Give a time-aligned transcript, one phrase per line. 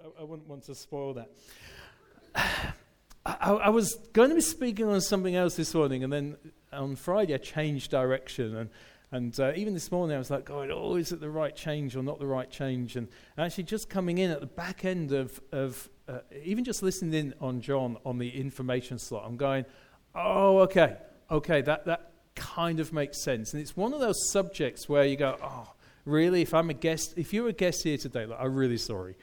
[0.00, 1.30] I, I wouldn't want to spoil that.
[3.24, 6.36] I, I, was going to be speaking on something else this morning, and then
[6.72, 8.56] on Friday I changed direction.
[8.56, 8.70] And,
[9.12, 11.94] and uh, even this morning I was like, going, oh, is it the right change
[11.94, 12.96] or not the right change?
[12.96, 13.08] And
[13.38, 17.34] actually, just coming in at the back end of, of uh, even just listening in
[17.40, 19.64] on John on the information slot, I'm going,
[20.14, 20.96] oh, okay,
[21.30, 23.52] okay, that, that kind of makes sense.
[23.52, 25.72] And it's one of those subjects where you go, oh,
[26.04, 26.42] really?
[26.42, 29.16] If I'm a guest, if you're a guest here today, like, I'm really sorry.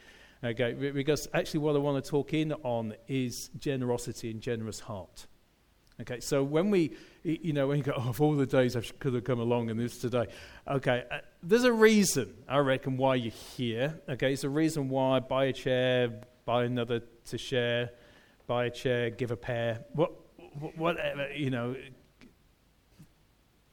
[0.43, 5.27] Okay, because actually, what I want to talk in on is generosity and generous heart.
[6.02, 8.81] Okay, so when we, you know, when you go, oh, of all the days I
[8.99, 10.27] could have come along and this today,
[10.65, 13.99] okay, uh, there's a reason, I reckon, why you're here.
[14.07, 17.90] Okay, it's a reason why buy a chair, buy another to share,
[18.48, 20.13] buy a chair, give a pair, what,
[20.77, 21.76] whatever, you know.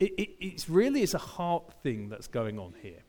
[0.01, 3.06] It, it, it's really it's a heart thing that's going on here.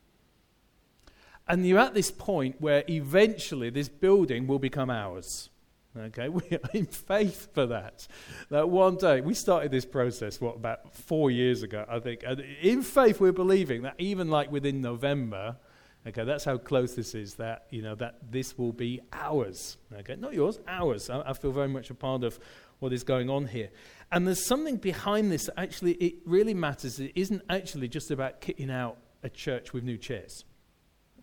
[1.47, 5.49] And you're at this point where eventually this building will become ours.
[5.97, 8.07] Okay, we are in faith for that.
[8.49, 12.23] That one day, we started this process, what, about four years ago, I think.
[12.25, 15.57] And in faith, we're believing that even like within November,
[16.05, 19.77] okay, that's how close this is, that, you know, that this will be ours.
[19.99, 21.09] Okay, not yours, ours.
[21.09, 22.39] I, I feel very much a part of
[22.79, 23.69] what is going on here.
[24.11, 26.99] And there's something behind this that actually it really matters.
[26.99, 30.45] It isn't actually just about kitting out a church with new chairs.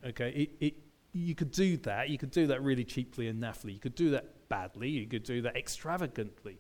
[0.07, 0.75] Okay, it, it,
[1.13, 2.11] you could do that.
[2.11, 3.73] You could do that really cheaply and naffily.
[3.73, 4.91] You could do that badly.
[4.91, 6.59] You could do that extravagantly.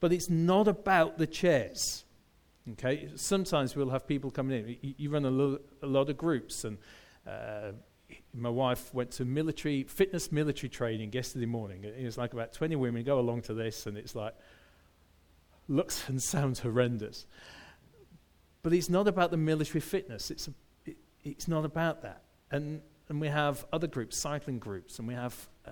[0.00, 2.04] But it's not about the chairs.
[2.72, 4.76] Okay, sometimes we'll have people coming in.
[4.80, 6.78] You, you run a, lo- a, lot of groups, and
[7.26, 7.72] uh,
[8.32, 11.84] my wife went to military fitness military training yesterday morning.
[11.84, 14.34] It was like about 20 women go along to this, and it's like
[15.68, 17.26] looks and sounds horrendous.
[18.62, 20.30] But it's not about the military fitness.
[20.30, 20.52] It's, a,
[20.86, 22.22] it, it's not about that.
[22.52, 25.70] And, and we have other groups, cycling groups, and we have uh,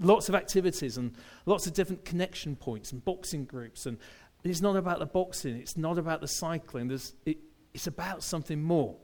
[0.00, 1.14] lots of activities and
[1.46, 3.86] lots of different connection points and boxing groups.
[3.86, 3.98] And
[4.44, 6.90] it's not about the boxing, it's not about the cycling,
[7.26, 7.38] it,
[7.74, 8.96] it's about something more.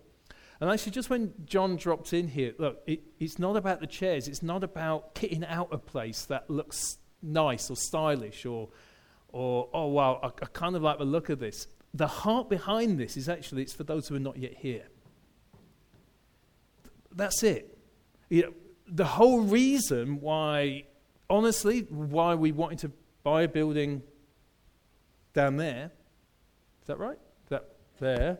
[0.60, 4.26] And actually, just when John dropped in here, look, it, it's not about the chairs,
[4.26, 8.70] it's not about kitting out a place that looks nice or stylish or,
[9.28, 11.66] or oh, wow, I, I kind of like the look of this.
[11.92, 14.84] The heart behind this is actually it's for those who are not yet here.
[17.16, 17.76] That's it.
[18.28, 18.52] You know,
[18.86, 20.84] the whole reason why,
[21.28, 22.92] honestly, why we wanted to
[23.24, 24.02] buy a building
[25.32, 25.90] down there,
[26.82, 27.18] is that right?
[27.48, 27.68] That
[27.98, 28.38] there,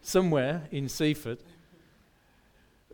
[0.00, 1.38] somewhere in Seaford.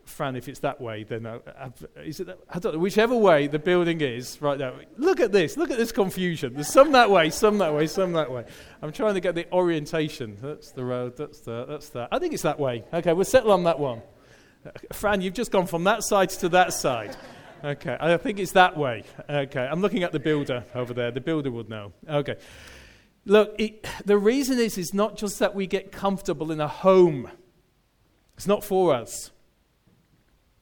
[0.05, 1.71] Fran, if it's that way, then I, I,
[2.03, 2.81] is it that, I don't know.
[2.81, 4.75] Whichever way the building is right now.
[4.99, 5.57] Look at this.
[5.57, 6.55] Look at this confusion.
[6.55, 8.45] There's some that way, some that way, some that way.
[8.83, 10.37] I'm trying to get the orientation.
[10.43, 11.17] That's the road.
[11.17, 11.65] That's the.
[11.67, 12.09] That's that.
[12.11, 12.85] I think it's that way.
[12.93, 14.03] Okay, we'll settle on that one.
[14.93, 17.17] Fran, you've just gone from that side to that side.
[17.65, 19.05] Okay, I think it's that way.
[19.29, 21.11] Okay, I'm looking at the builder over there.
[21.11, 21.93] The builder would know.
[22.09, 22.37] Okay.
[23.25, 27.31] Look, it, the reason is, is not just that we get comfortable in a home.
[28.37, 29.32] It's not for us.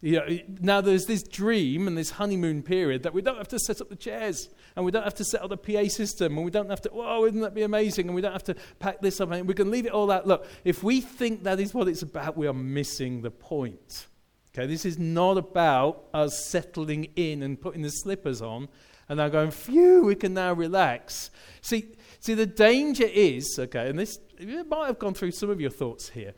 [0.03, 3.59] You know, now there's this dream and this honeymoon period that we don't have to
[3.59, 6.45] set up the chairs and we don't have to set up the PA system and
[6.45, 8.07] we don't have to, oh, wouldn't that be amazing?
[8.07, 10.27] And we don't have to pack this up and we can leave it all out.
[10.27, 14.07] Look, if we think that is what it's about, we are missing the point.
[14.55, 18.69] Okay, this is not about us settling in and putting the slippers on
[19.09, 21.31] and now going, phew, we can now relax.
[21.61, 25.61] See, see, the danger is, okay, and this, you might have gone through some of
[25.61, 26.33] your thoughts here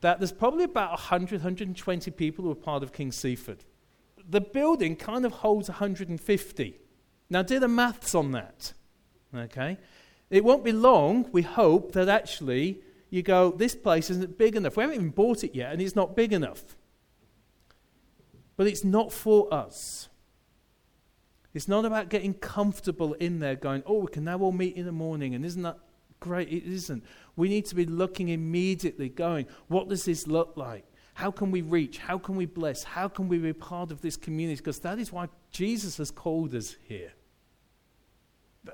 [0.00, 3.64] that there's probably about 100, 120 people who are part of King Seaford.
[4.28, 6.80] The building kind of holds 150.
[7.30, 8.72] Now, do the maths on that.
[9.34, 9.78] Okay?
[10.30, 14.76] It won't be long, we hope, that actually you go, this place isn't big enough.
[14.76, 16.76] We haven't even bought it yet, and it's not big enough.
[18.56, 20.08] But it's not for us.
[21.54, 24.84] It's not about getting comfortable in there, going, oh, we can now all meet in
[24.84, 25.78] the morning, and isn't that
[26.20, 26.48] great?
[26.48, 27.04] It isn't.
[27.36, 30.84] We need to be looking immediately, going, what does this look like?
[31.14, 31.98] How can we reach?
[31.98, 32.84] How can we bless?
[32.84, 34.56] How can we be part of this community?
[34.56, 37.12] Because that is why Jesus has called us here.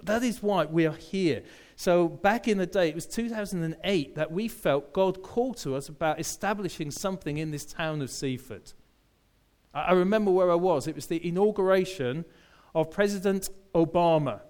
[0.02, 1.42] That is why we are here.
[1.76, 5.88] So, back in the day, it was 2008 that we felt God called to us
[5.88, 8.72] about establishing something in this town of Seaford.
[9.72, 10.86] I remember where I was.
[10.86, 12.24] It was the inauguration
[12.74, 14.40] of President Obama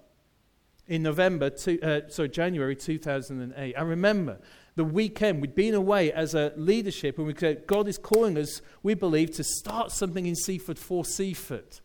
[0.87, 3.75] in November, two, uh, sorry, January 2008.
[3.75, 4.39] I remember
[4.75, 8.61] the weekend, we'd been away as a leadership, and we said, God is calling us,
[8.83, 11.79] we believe, to start something in Seaford for Seaford.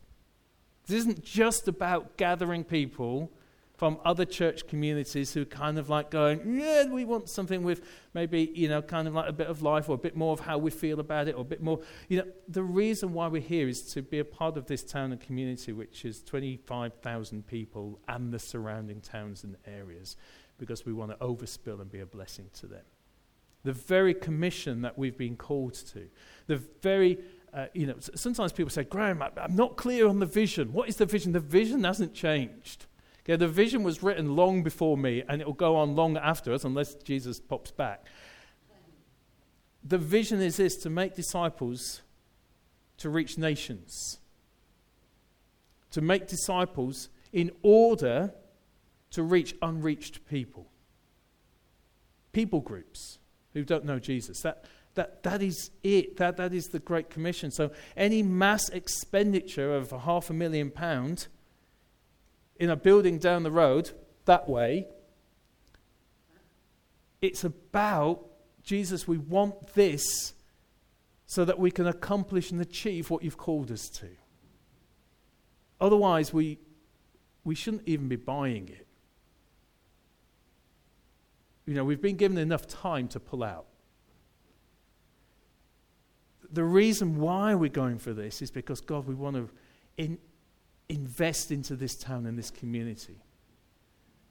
[0.87, 3.31] This isn't just about gathering people
[3.81, 7.81] from other church communities who kind of like going, yeah, we want something with
[8.13, 10.39] maybe, you know, kind of like a bit of life or a bit more of
[10.39, 11.79] how we feel about it or a bit more.
[12.07, 15.11] You know, the reason why we're here is to be a part of this town
[15.11, 20.15] and community, which is 25,000 people and the surrounding towns and areas,
[20.59, 22.85] because we want to overspill and be a blessing to them.
[23.63, 26.07] The very commission that we've been called to,
[26.45, 27.17] the very
[27.51, 30.71] uh, you know, sometimes people say, Graham, I'm not clear on the vision.
[30.71, 31.33] What is the vision?
[31.33, 32.85] The vision hasn't changed.
[33.25, 36.63] The vision was written long before me, and it will go on long after us,
[36.63, 38.05] unless Jesus pops back.
[39.83, 42.01] The vision is this to make disciples
[42.97, 44.19] to reach nations,
[45.91, 48.33] to make disciples in order
[49.11, 50.67] to reach unreached people,
[52.31, 53.19] people groups
[53.53, 54.41] who don't know Jesus.
[54.41, 54.65] That,
[54.95, 56.17] that, that is it.
[56.17, 57.51] That, that is the Great Commission.
[57.51, 61.27] So, any mass expenditure of half a million pounds
[62.61, 63.89] in a building down the road
[64.25, 64.87] that way.
[67.19, 68.23] It's about
[68.61, 70.33] Jesus, we want this
[71.25, 74.09] so that we can accomplish and achieve what you've called us to.
[75.79, 76.59] Otherwise, we,
[77.43, 78.85] we shouldn't even be buying it.
[81.65, 83.65] You know, we've been given enough time to pull out.
[86.51, 89.49] The reason why we're going for this is because, God, we want to
[89.97, 90.19] in,
[90.89, 93.21] invest into this town and this community.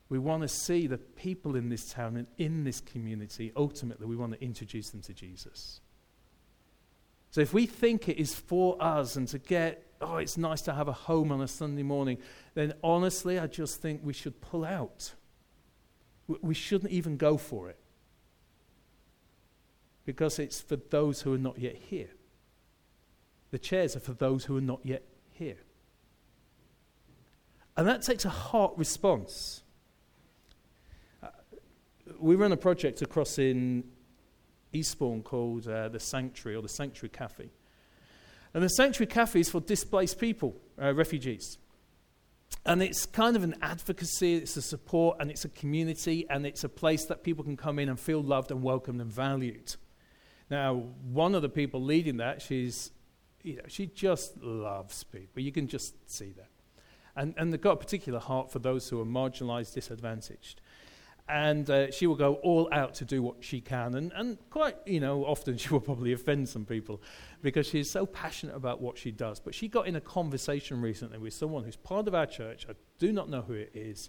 [0.08, 4.17] We want to see the people in this town and in this community, ultimately, we
[4.17, 5.81] want to introduce them to Jesus.
[7.31, 10.73] So if we think it is for us and to get, oh, it's nice to
[10.75, 12.19] have a home on a Sunday morning,
[12.55, 15.14] then honestly, I just think we should pull out.
[16.26, 17.79] We shouldn't even go for it.
[20.05, 22.11] Because it's for those who are not yet here.
[23.52, 25.58] The chairs are for those who are not yet here.
[27.76, 29.62] And that takes a heart response.
[31.22, 31.28] Uh,
[32.19, 33.84] we run a project across in
[34.72, 37.50] Eastbourne called uh, the Sanctuary or the Sanctuary Cafe.
[38.52, 41.58] And the Sanctuary Cafe is for displaced people, uh, refugees.
[42.67, 46.64] And it's kind of an advocacy, it's a support, and it's a community, and it's
[46.64, 49.76] a place that people can come in and feel loved and welcomed and valued.
[50.50, 52.90] Now, one of the people leading that, she's,
[53.43, 55.43] you know, she just loves people.
[55.43, 56.50] You can just see that.
[57.20, 60.62] And, and they've got a particular heart for those who are marginalized, disadvantaged.
[61.28, 63.94] And uh, she will go all out to do what she can.
[63.94, 67.02] And, and quite, you know, often she will probably offend some people
[67.43, 69.38] because she's so passionate about what she does.
[69.38, 72.64] But she got in a conversation recently with someone who's part of our church.
[72.67, 74.08] I do not know who it is.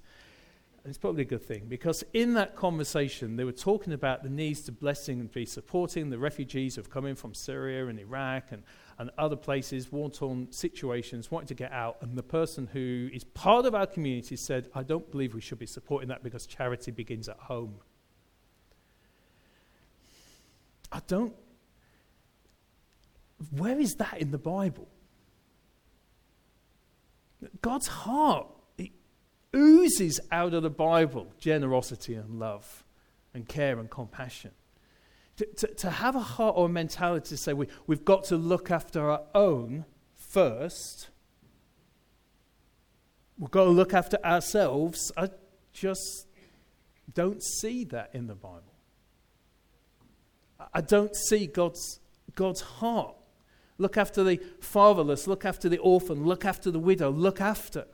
[0.83, 4.61] It's probably a good thing because in that conversation, they were talking about the needs
[4.61, 8.63] to blessing and be supporting the refugees who've come in from Syria and Iraq and
[9.01, 11.97] and other places, war torn situations, wanting to get out.
[12.01, 15.57] And the person who is part of our community said, I don't believe we should
[15.57, 17.79] be supporting that because charity begins at home.
[20.91, 21.33] I don't.
[23.57, 24.87] Where is that in the Bible?
[27.63, 28.47] God's heart
[29.55, 32.83] oozes out of the Bible generosity and love
[33.33, 34.51] and care and compassion
[35.41, 38.37] to, to, to have a heart or a mentality to say we, we've got to
[38.37, 41.09] look after our own first,
[43.39, 45.29] we've got to look after ourselves, I
[45.73, 46.27] just
[47.13, 48.61] don't see that in the Bible.
[50.73, 51.99] I don't see God's,
[52.35, 53.15] God's heart.
[53.79, 57.85] Look after the fatherless, look after the orphan, look after the widow, look after.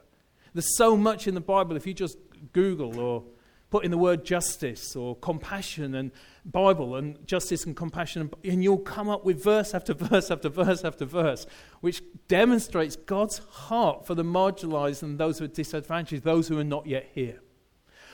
[0.53, 1.75] There's so much in the Bible.
[1.75, 2.17] If you just
[2.53, 3.23] Google or
[3.69, 6.11] put in the word justice or compassion and
[6.45, 10.85] Bible and justice and compassion, and you'll come up with verse after verse after verse
[10.85, 11.45] after verse,
[11.81, 16.63] which demonstrates God's heart for the marginalized and those who are disadvantaged, those who are
[16.63, 17.41] not yet here.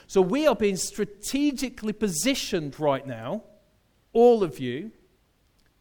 [0.08, 3.44] So we are being strategically positioned right now,
[4.12, 4.92] all of you,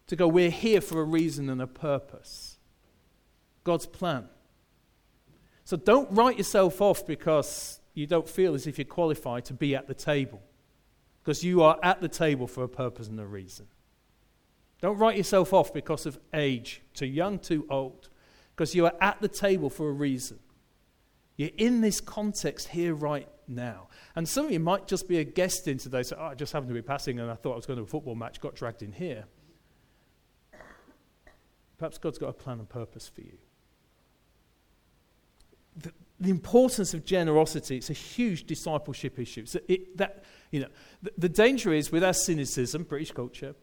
[0.07, 2.59] to go, we're here for a reason and a purpose.
[3.65, 4.29] God's plan.
[5.73, 9.75] So don't write yourself off because you don't feel as if you're qualified to be
[9.75, 10.43] at the table
[11.23, 13.69] because you are at the table for a purpose and a reason.
[14.83, 18.11] Don't write yourself off because of age, too young, too old,
[18.55, 20.41] because you are at the table for a reason.
[21.39, 23.89] You're in this context here right now.
[24.15, 26.53] And some of you might just be a guest in today, so oh, I just
[26.53, 28.55] happened to be passing and I thought I was going to a football match, got
[28.55, 29.25] dragged in here.
[31.79, 33.39] Perhaps God's got a plan and purpose for you.
[35.77, 39.47] The, the importance of generosity, it's a huge discipleship issue.
[39.47, 40.69] So it, that, you know,
[41.03, 43.55] the, the danger is with our cynicism, British culture,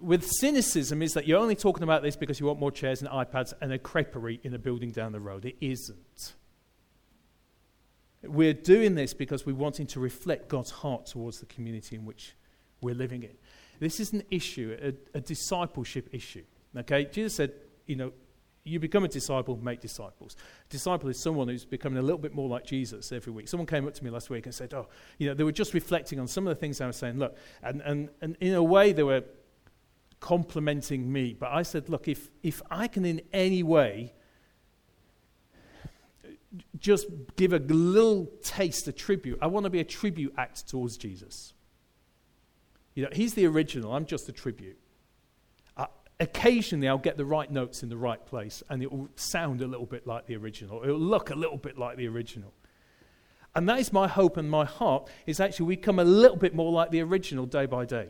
[0.00, 3.10] with cynicism is that you're only talking about this because you want more chairs and
[3.10, 5.44] iPads and a creperie in a building down the road.
[5.44, 6.34] It isn't.
[8.22, 12.34] We're doing this because we're wanting to reflect God's heart towards the community in which
[12.80, 13.36] we're living in.
[13.80, 16.44] This is an issue, a, a discipleship issue.
[16.76, 17.04] Okay?
[17.04, 17.52] Jesus said,
[17.86, 18.12] you know,
[18.68, 20.36] you become a disciple, make disciples.
[20.66, 23.48] A disciple is someone who's becoming a little bit more like Jesus every week.
[23.48, 25.74] Someone came up to me last week and said, Oh, you know, they were just
[25.74, 27.18] reflecting on some of the things I was saying.
[27.18, 29.24] Look, and, and, and in a way, they were
[30.20, 31.34] complimenting me.
[31.38, 34.14] But I said, Look, if, if I can in any way
[36.78, 37.06] just
[37.36, 41.52] give a little taste, a tribute, I want to be a tribute act towards Jesus.
[42.94, 44.78] You know, he's the original, I'm just a tribute
[46.20, 49.66] occasionally I'll get the right notes in the right place and it will sound a
[49.66, 50.82] little bit like the original.
[50.82, 52.52] It will look a little bit like the original.
[53.54, 56.54] And that is my hope and my heart is actually we come a little bit
[56.54, 58.08] more like the original day by day.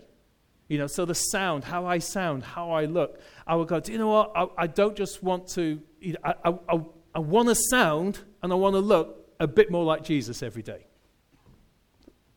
[0.68, 3.92] You know, so the sound, how I sound, how I look, I will go, do
[3.92, 4.32] you know what?
[4.34, 6.80] I, I don't just want to, you know, I, I,
[7.14, 10.62] I want to sound and I want to look a bit more like Jesus every
[10.62, 10.86] day.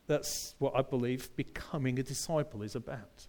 [0.06, 3.28] That's what I believe becoming a disciple is about.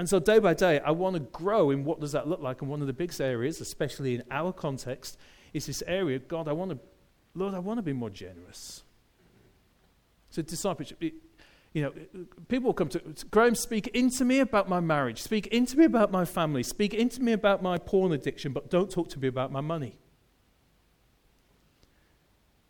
[0.00, 2.62] And so day by day, I want to grow in what does that look like.
[2.62, 5.18] And one of the biggest areas, especially in our context,
[5.52, 6.78] is this area, God, I want to,
[7.34, 8.82] Lord, I want to be more generous.
[10.30, 11.12] So discipleship, it,
[11.74, 11.92] you know,
[12.48, 16.24] people come to, Graham, speak into me about my marriage, speak into me about my
[16.24, 19.60] family, speak into me about my porn addiction, but don't talk to me about my
[19.60, 19.98] money.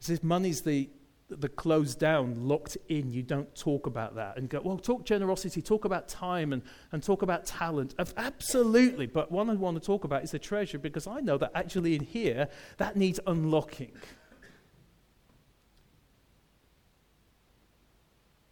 [0.01, 0.91] As money's the,
[1.31, 3.11] the closed down, locked in.
[3.11, 7.03] You don't talk about that and go, well, talk generosity, talk about time, and, and
[7.03, 7.95] talk about talent.
[8.17, 9.07] Absolutely.
[9.07, 11.95] But what I want to talk about is the treasure because I know that actually
[11.95, 13.93] in here, that needs unlocking.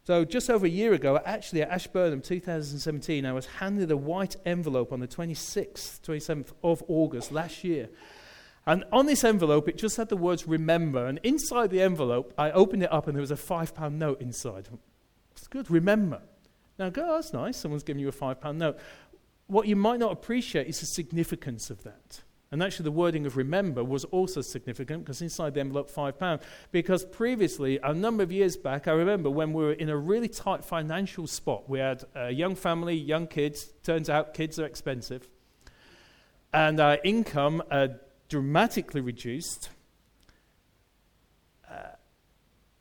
[0.05, 4.37] So, just over a year ago, actually at Ashburnham 2017, I was handed a white
[4.47, 7.91] envelope on the 26th, 27th of August last year
[8.69, 11.07] and on this envelope, it just had the words remember.
[11.07, 14.21] And inside the envelope, I opened it up and there was a five pound note
[14.21, 14.69] inside.
[15.33, 16.21] It's good, remember.
[16.79, 17.57] Now, go, that's nice.
[17.57, 18.79] Someone's giving you a five pound note.
[19.47, 22.21] What you might not appreciate is the significance of that.
[22.53, 26.43] And actually, the wording of remember was also significant because inside the envelope, five pounds.
[26.71, 30.29] Because previously, a number of years back, I remember when we were in a really
[30.29, 31.71] tight financial spot.
[31.71, 33.73] We had a young family, young kids.
[33.83, 35.27] Turns out kids are expensive.
[36.53, 37.63] And our income
[38.29, 39.71] dramatically reduced.
[41.71, 41.97] Uh,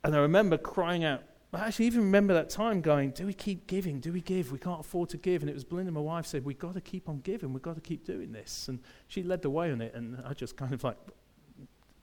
[0.04, 1.22] and I remember crying out.
[1.52, 4.00] I actually even remember that time going, Do we keep giving?
[4.00, 4.52] Do we give?
[4.52, 5.42] We can't afford to give.
[5.42, 7.52] And it was Belinda, my wife, said, We've got to keep on giving.
[7.52, 8.68] We've got to keep doing this.
[8.68, 9.94] And she led the way on it.
[9.94, 10.98] And I just kind of like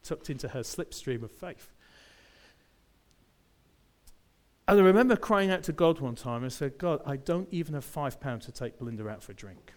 [0.04, 1.72] tucked into her slipstream of faith.
[4.68, 7.76] And I remember crying out to God one time I said, God, I don't even
[7.76, 9.74] have five pounds to take Belinda out for a drink.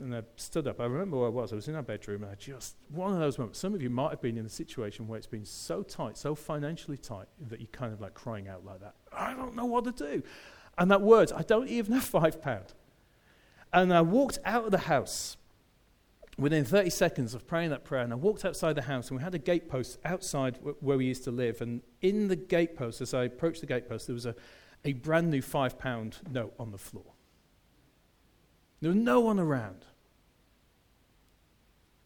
[0.00, 0.80] And I stood up.
[0.80, 1.52] I remember where I was.
[1.52, 3.58] I was in our bedroom, and I just, one of those moments.
[3.58, 6.34] Some of you might have been in a situation where it's been so tight, so
[6.34, 8.94] financially tight, that you're kind of like crying out like that.
[9.12, 10.22] I don't know what to do.
[10.78, 12.72] And that word, I don't even have five pound.
[13.72, 15.36] And I walked out of the house
[16.38, 18.02] within 30 seconds of praying that prayer.
[18.02, 21.06] And I walked outside the house, and we had a gatepost outside w- where we
[21.06, 21.60] used to live.
[21.60, 24.34] And in the gatepost, as I approached the gatepost, there was a,
[24.84, 27.04] a brand new five pound note on the floor.
[28.82, 29.86] There was no one around.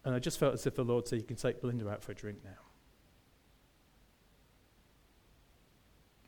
[0.05, 2.13] And I just felt as if the Lord said, You can take Belinda out for
[2.13, 2.51] a drink now.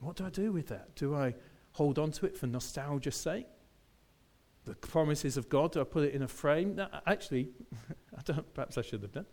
[0.00, 0.96] What do I do with that?
[0.96, 1.34] Do I
[1.72, 3.46] hold on to it for nostalgia's sake?
[4.64, 6.76] The promises of God, do I put it in a frame?
[6.76, 7.50] No, actually,
[8.18, 9.26] I don't, perhaps I should have done.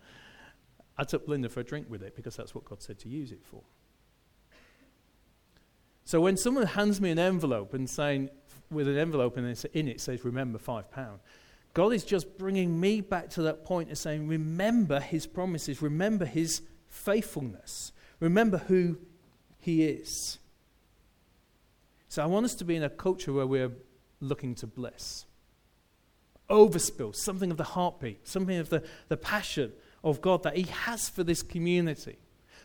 [0.97, 3.31] I took Belinda for a drink with it because that's what God said to use
[3.31, 3.63] it for.
[6.03, 8.29] So when someone hands me an envelope and saying,
[8.71, 11.19] with an envelope and in it says, remember five pound,
[11.73, 16.25] God is just bringing me back to that point of saying, remember his promises, remember
[16.25, 18.97] his faithfulness, remember who
[19.59, 20.39] he is.
[22.07, 23.73] So I want us to be in a culture where we're
[24.21, 25.25] looking to bless.
[26.49, 31.09] Overspill, something of the heartbeat, something of the, the passion of God that he has
[31.09, 32.17] for this community.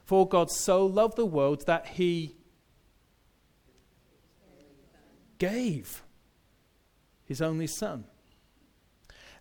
[0.04, 2.36] For God so loved the world that he
[5.40, 6.04] gave
[7.24, 8.04] his only son.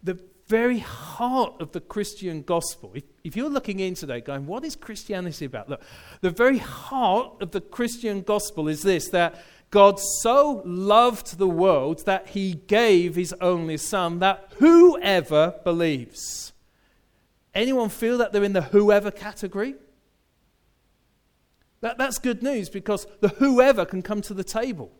[0.01, 4.65] The very heart of the Christian gospel, if, if, you're looking in today going, what
[4.65, 5.69] is Christianity about?
[5.69, 5.83] Look,
[6.21, 9.39] the very heart of the Christian gospel is this that
[9.69, 16.53] God so loved the world that he gave his only son, that whoever believes.
[17.53, 19.75] Anyone feel that they're in the whoever category?
[21.81, 24.91] That, that's good news because the whoever can come to the table.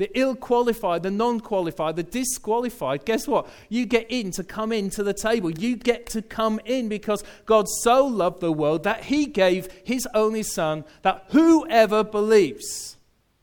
[0.00, 3.46] The ill qualified, the non qualified, the disqualified, guess what?
[3.68, 5.50] You get in to come into the table.
[5.50, 10.08] You get to come in because God so loved the world that he gave his
[10.14, 12.96] only son that whoever believes.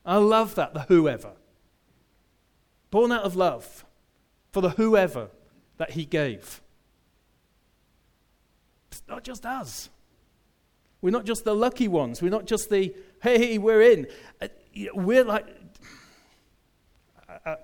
[0.03, 1.33] I love that, the whoever.
[2.89, 3.85] Born out of love
[4.51, 5.29] for the whoever
[5.77, 6.59] that he gave.
[8.91, 9.89] It's not just us.
[11.01, 12.19] We're not just the lucky ones.
[12.19, 14.07] We're not just the, hey, we're in.
[14.41, 14.47] Uh,
[14.95, 15.45] we're like,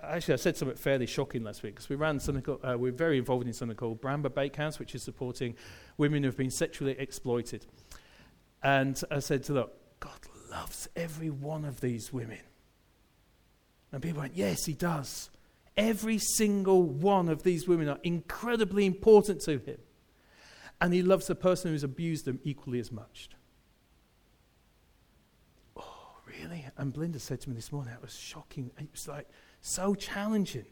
[0.03, 2.43] actually, I said something fairly shocking last week because we ran something.
[2.43, 5.55] Called, uh, we're very involved in something called Bramber Bakehouse, which is supporting
[5.97, 7.65] women who've been sexually exploited.
[8.61, 9.67] And I said to them,
[9.99, 12.39] God loves every one of these women.
[13.91, 15.29] And people went, Yes, He does.
[15.75, 19.77] Every single one of these women are incredibly important to Him.
[20.79, 23.29] And He loves the person who's abused them equally as much.
[25.77, 26.65] Oh, really?
[26.77, 28.71] And Belinda said to me this morning, that was shocking.
[28.79, 29.27] It was like,
[29.63, 30.65] so challenging.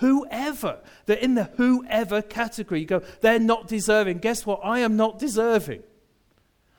[0.00, 2.80] Whoever, they're in the whoever category.
[2.80, 4.18] You go, they're not deserving.
[4.18, 4.60] Guess what?
[4.62, 5.82] I am not deserving.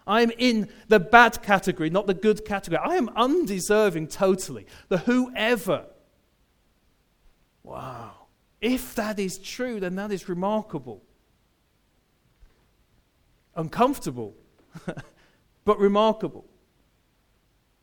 [0.05, 2.81] I'm in the bad category, not the good category.
[2.83, 4.67] I am undeserving totally.
[4.89, 5.85] The whoever.
[7.63, 8.27] Wow.
[8.59, 11.01] If that is true, then that is remarkable.
[13.55, 14.35] Uncomfortable,
[15.65, 16.48] but remarkable.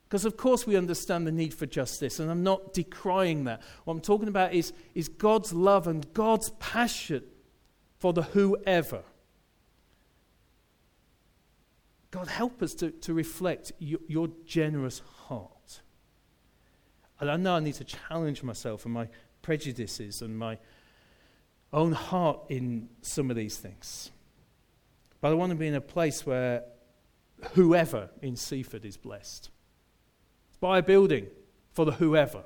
[0.08, 3.60] Because, of course, we understand the need for justice, and I'm not decrying that.
[3.84, 7.24] What I'm talking about is, is God's love and God's passion
[7.98, 9.02] for the whoever.
[12.12, 15.80] God, help us to, to reflect your, your generous heart.
[17.18, 19.08] And I know I need to challenge myself and my
[19.42, 20.58] prejudices and my
[21.72, 24.12] own heart in some of these things.
[25.20, 26.62] But I want to be in a place where
[27.54, 29.50] whoever in Seaford is blessed
[30.60, 31.26] buy a building
[31.72, 32.44] for the whoever.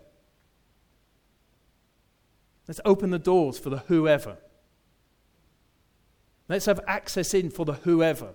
[2.67, 4.39] Let's open the doors for the whoever.
[6.49, 8.35] Let's have access in for the whoever.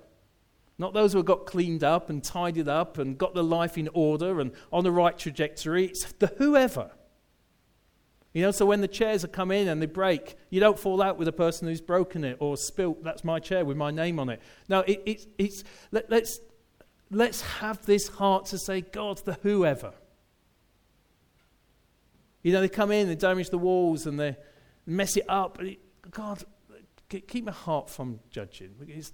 [0.77, 3.89] Not those who have got cleaned up and tidied up and got their life in
[3.93, 5.85] order and on the right trajectory.
[5.85, 6.91] It's the whoever.
[8.33, 11.01] You know, so when the chairs are come in and they break, you don't fall
[11.01, 14.19] out with the person who's broken it or spilt, that's my chair with my name
[14.19, 14.41] on it.
[14.67, 16.41] No, it, it, it's, let, let's,
[17.11, 19.93] let's have this heart to say, God, the whoever.
[22.43, 24.35] You know, they come in, they damage the walls, and they
[24.85, 25.57] mess it up.
[25.57, 26.43] But God,
[27.09, 28.75] keep my heart from judging.
[28.79, 29.13] Because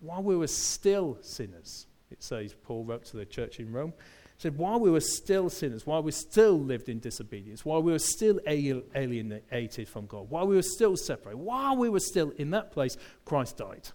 [0.00, 3.92] while we were still sinners, it says, Paul wrote to the church in Rome,
[4.38, 7.98] said, while we were still sinners, while we still lived in disobedience, while we were
[7.98, 12.72] still alienated from God, while we were still separated, while we were still in that
[12.72, 13.90] place, Christ died.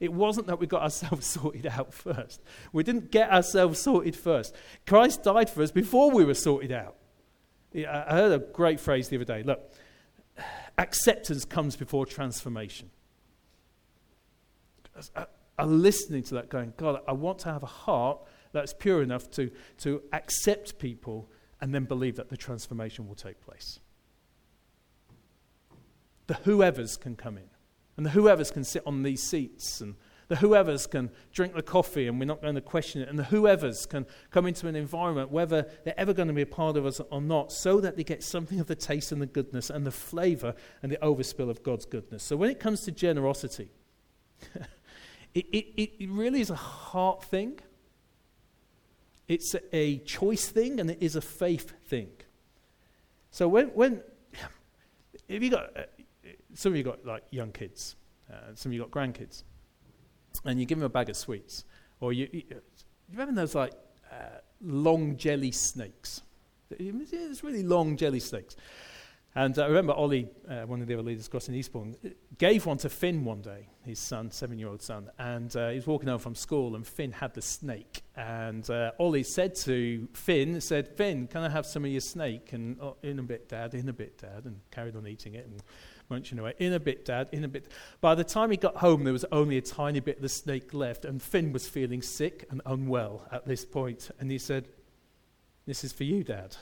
[0.00, 2.40] It wasn't that we got ourselves sorted out first.
[2.72, 4.54] We didn't get ourselves sorted first.
[4.86, 6.96] Christ died for us before we were sorted out.
[7.74, 9.42] I heard a great phrase the other day.
[9.42, 9.72] Look,
[10.78, 12.90] acceptance comes before transformation.
[15.14, 15.26] Uh,
[15.58, 18.20] I'm listening to that going, God, I want to have a heart
[18.52, 21.28] that's pure enough to, to accept people
[21.60, 23.80] and then believe that the transformation will take place.
[26.28, 27.48] The whoever's can come in.
[27.98, 29.96] And the whoever's can sit on these seats, and
[30.28, 33.08] the whoever's can drink the coffee, and we're not going to question it.
[33.08, 36.46] And the whoever's can come into an environment, whether they're ever going to be a
[36.46, 39.26] part of us or not, so that they get something of the taste and the
[39.26, 42.22] goodness and the flavor and the overspill of God's goodness.
[42.22, 43.72] So when it comes to generosity,
[45.34, 47.58] it, it, it really is a heart thing,
[49.26, 52.10] it's a choice thing, and it is a faith thing.
[53.32, 54.04] So when, when
[55.28, 55.70] if you got
[56.54, 57.96] some of you got like young kids,
[58.32, 59.44] uh, some of you got grandkids,
[60.44, 61.64] and you give them a bag of sweets,
[62.00, 62.60] or you, you, you
[63.12, 63.72] remember those like
[64.10, 66.22] uh, long jelly snakes?
[66.70, 68.56] It's really long jelly snakes.
[69.34, 71.96] And I remember Ollie, uh, one of the other leaders across in Eastbourne,
[72.38, 75.10] gave one to Finn one day, his son, seven year old son.
[75.18, 78.02] And uh, he was walking home from school, and Finn had the snake.
[78.16, 82.52] And uh, Ollie said to Finn, said, Finn, can I have some of your snake?
[82.52, 84.44] And oh, in a bit, Dad, in a bit, Dad.
[84.44, 85.62] And carried on eating it and
[86.08, 86.54] munching away.
[86.58, 87.66] In a bit, Dad, in a bit.
[88.00, 90.74] By the time he got home, there was only a tiny bit of the snake
[90.74, 91.04] left.
[91.04, 94.10] And Finn was feeling sick and unwell at this point.
[94.18, 94.68] And he said,
[95.66, 96.56] This is for you, Dad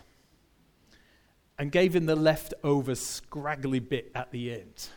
[1.59, 4.89] and gave him the leftover scraggly bit at the end.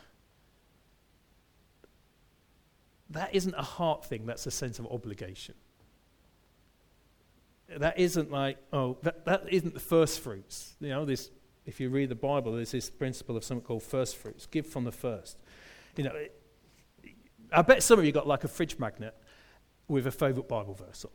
[3.11, 5.55] That isn't a heart thing, that's a sense of obligation.
[7.77, 10.75] That isn't like, oh, that, that isn't the first fruits.
[10.79, 11.29] You know, this,
[11.69, 14.47] if you read the Bible, there's this principle of something called first fruits.
[14.47, 15.37] Give from the first.
[15.95, 16.15] You know,
[17.53, 19.15] I bet some of you got like a fridge magnet
[19.87, 21.11] with a favorite Bible verse on.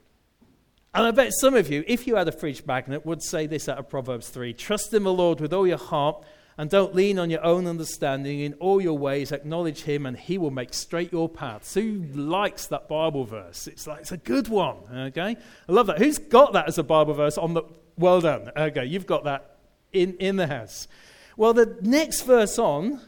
[0.94, 3.68] And I bet some of you, if you had a fridge magnet, would say this
[3.68, 6.24] out of Proverbs 3 Trust in the Lord with all your heart
[6.56, 8.38] and don't lean on your own understanding.
[8.38, 11.74] In all your ways, acknowledge him, and he will make straight your paths.
[11.74, 13.66] Who likes that Bible verse?
[13.66, 14.76] It's like it's a good one.
[14.92, 15.36] Okay,
[15.68, 15.98] I love that.
[15.98, 17.64] Who's got that as a Bible verse on the?
[17.98, 18.52] Well done.
[18.56, 19.53] Okay, you've got that
[19.94, 20.88] in in the house.
[21.36, 23.00] Well, the next verse on,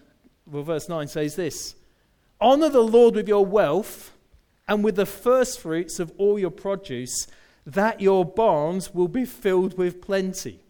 [0.47, 1.75] well, verse nine says this:
[2.41, 4.13] Honor the Lord with your wealth,
[4.69, 7.27] and with the first fruits of all your produce,
[7.65, 10.61] that your barns will be filled with plenty.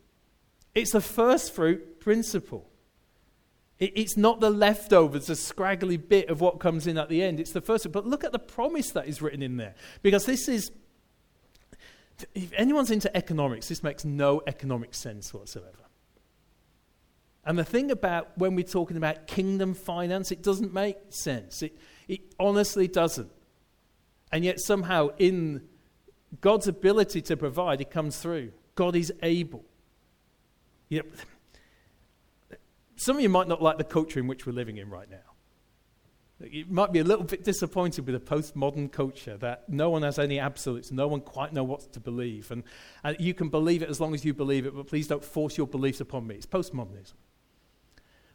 [0.74, 2.70] It's the first fruit principle.
[3.78, 7.40] it's not the leftovers, the scraggly bit of what comes in at the end.
[7.40, 7.90] It's the first.
[7.92, 9.74] But look at the promise that is written in there.
[10.02, 10.70] Because this is,
[12.34, 15.85] if anyone's into economics, this makes no economic sense whatsoever.
[17.46, 21.62] And the thing about when we're talking about kingdom finance, it doesn't make sense.
[21.62, 21.78] It,
[22.08, 23.30] it honestly doesn't.
[24.32, 25.62] And yet, somehow, in
[26.40, 28.50] God's ability to provide, it comes through.
[28.74, 29.64] God is able.
[30.88, 32.56] You know,
[32.96, 35.18] some of you might not like the culture in which we're living in right now.
[36.40, 40.18] You might be a little bit disappointed with a postmodern culture that no one has
[40.18, 42.50] any absolutes, no one quite know what to believe.
[42.50, 42.64] And,
[43.04, 45.56] and you can believe it as long as you believe it, but please don't force
[45.56, 46.34] your beliefs upon me.
[46.34, 47.14] It's postmodernism.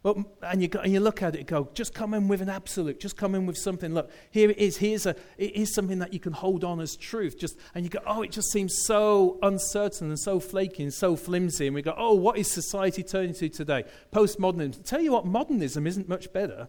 [0.04, 2.50] Well, and you, and you look at it and go, just come in with an
[2.50, 3.94] absolute, just come in with something.
[3.94, 4.78] Look, here it is.
[4.78, 7.38] Here's a, it is something that you can hold on as truth.
[7.38, 11.16] Just, and you go, oh, it just seems so uncertain and so flaky and so
[11.16, 11.68] flimsy.
[11.68, 13.84] And we go, oh, what is society turning to today?
[14.12, 14.84] Postmodernism.
[14.84, 16.68] Tell you what, modernism isn't much better.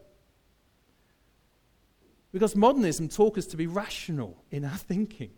[2.32, 5.30] Because modernism taught us to be rational in our thinking.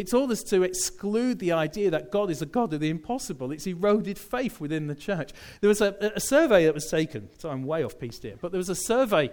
[0.00, 3.52] It taught us to exclude the idea that God is a God of the impossible.
[3.52, 5.32] It's eroded faith within the church.
[5.60, 8.50] There was a, a survey that was taken, so I'm way off piece here, but
[8.50, 9.28] there was a survey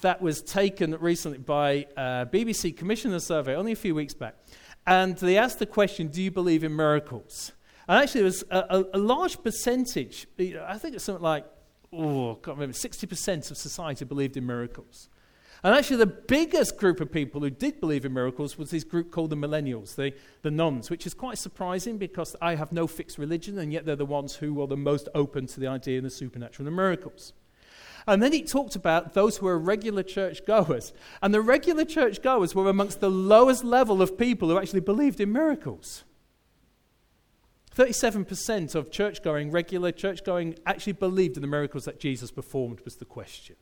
[0.00, 4.34] that was taken recently by uh, BBC, commissioned a survey only a few weeks back.
[4.86, 7.52] And they asked the question Do you believe in miracles?
[7.86, 11.44] And actually, there was a, a, a large percentage, I think it's something like,
[11.92, 15.10] oh, I can't remember, 60% of society believed in miracles.
[15.64, 19.12] And actually, the biggest group of people who did believe in miracles was this group
[19.12, 23.16] called the millennials, the, the nones, which is quite surprising because I have no fixed
[23.16, 26.04] religion, and yet they're the ones who are the most open to the idea of
[26.04, 27.32] the supernatural and miracles.
[28.08, 30.92] And then he talked about those who were regular church goers.
[31.22, 35.20] And the regular church goers were amongst the lowest level of people who actually believed
[35.20, 36.02] in miracles.
[37.76, 42.80] 37% of church going, regular church going, actually believed in the miracles that Jesus performed,
[42.84, 43.54] was the question.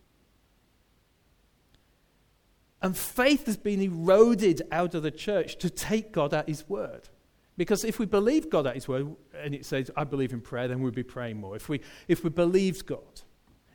[2.82, 7.08] And faith has been eroded out of the church to take God at His word.
[7.56, 10.66] Because if we believe God at His word, and it says, I believe in prayer,
[10.68, 11.56] then we'd be praying more.
[11.56, 13.20] If we, if we believed God,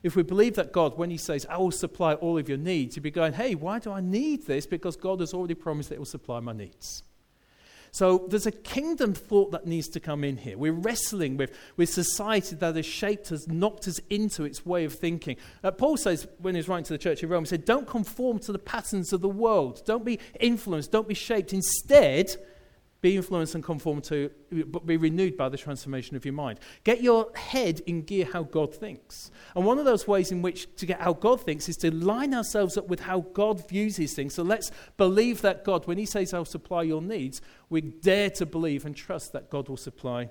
[0.02, 2.96] if we believe that God, when He says, I will supply all of your needs,
[2.96, 4.66] you'd be going, hey, why do I need this?
[4.66, 7.04] Because God has already promised that He will supply my needs.
[7.90, 10.58] So there's a kingdom thought that needs to come in here.
[10.58, 14.94] We're wrestling with, with society that has shaped us, knocked us into its way of
[14.94, 15.36] thinking.
[15.62, 18.38] Uh, Paul says, when he's writing to the church in Rome, he said, Don't conform
[18.40, 19.82] to the patterns of the world.
[19.84, 20.92] Don't be influenced.
[20.92, 21.52] Don't be shaped.
[21.52, 22.36] Instead,
[23.06, 24.28] be influenced and conform to,
[24.66, 26.58] but be renewed by the transformation of your mind.
[26.82, 29.30] Get your head in gear how God thinks.
[29.54, 32.34] And one of those ways in which to get how God thinks is to line
[32.34, 34.34] ourselves up with how God views these things.
[34.34, 37.40] So let's believe that God, when he says, I'll supply your needs,
[37.70, 40.28] we dare to believe and trust that God will supply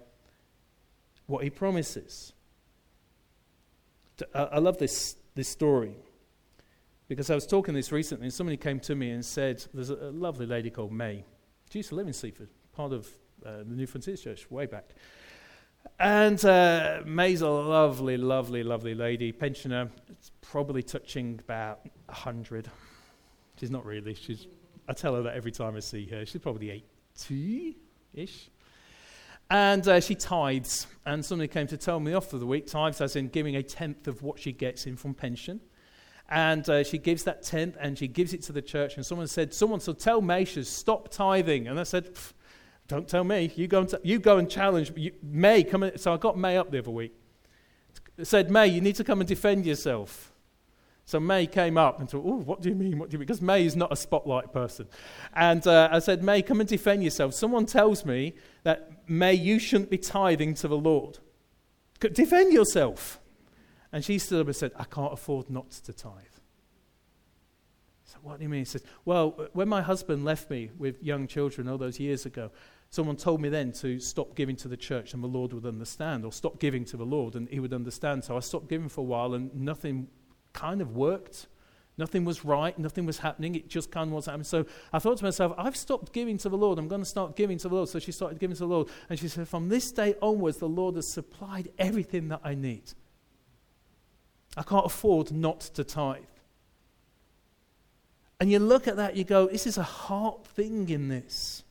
[1.28, 2.34] what he promises.
[4.34, 5.96] I love this, this story
[7.08, 10.12] because I was talking this recently and somebody came to me and said, There's a
[10.12, 11.24] lovely lady called May
[11.70, 13.08] she used to live in Seaford, part of
[13.46, 14.90] uh, the New Frontiers Church, way back.
[16.00, 19.90] And uh, May's a lovely, lovely, lovely lady, pensioner.
[20.10, 22.70] It's probably touching about 100.
[23.60, 24.14] She's not really.
[24.14, 24.48] She's,
[24.90, 26.26] I tell her that every time I see her.
[26.26, 26.84] She's probably
[27.18, 27.78] 80
[28.14, 28.50] ish.
[29.50, 30.88] And uh, she tithes.
[31.06, 33.64] And somebody came to tell me off for the week tithes, as in giving a
[33.64, 35.62] tenth of what she gets in from pension.
[36.28, 38.96] And uh, she gives that tenth and she gives it to the church.
[38.96, 41.68] And someone said, Someone, so tell May she's stop tithing.
[41.68, 42.10] And I said,
[42.88, 43.52] Don't tell me.
[43.56, 45.64] You go and, t- you go and challenge you, May.
[45.64, 45.98] Come in.
[45.98, 47.14] So I got May up the other week.
[48.22, 50.32] Said, May, you need to come and defend yourself.
[51.06, 52.98] So May came up and thought, oh, what do you mean?
[52.98, 53.28] What do you mean?
[53.28, 54.88] Because May is not a spotlight person.
[55.34, 57.36] And uh, I said, May, come and defend yourself.
[57.36, 61.20] Someone tells me that, May, you shouldn't be tithing to the Lord.
[62.00, 63.20] Defend yourself.
[63.92, 66.12] And she stood up and said, I can't afford not to tithe.
[68.06, 68.62] So what do you mean?
[68.62, 72.52] He says, Well, when my husband left me with young children all those years ago,
[72.96, 76.24] someone told me then to stop giving to the church and the Lord would understand,
[76.24, 78.24] or stop giving to the Lord and he would understand.
[78.24, 80.08] So I stopped giving for a while and nothing
[80.54, 81.48] kind of worked.
[81.98, 84.46] Nothing was right, nothing was happening, it just kind of wasn't happening.
[84.46, 87.36] So I thought to myself, I've stopped giving to the Lord, I'm going to start
[87.38, 87.88] giving to the Lord.
[87.88, 90.68] So she started giving to the Lord, and she said, From this day onwards, the
[90.68, 92.92] Lord has supplied everything that I need.
[94.58, 96.24] I can't afford not to tithe.
[98.42, 101.65] And you look at that, you go, This is a heart thing in this.